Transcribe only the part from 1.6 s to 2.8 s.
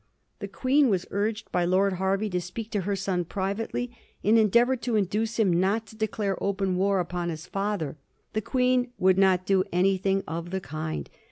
Lord Hervey to speak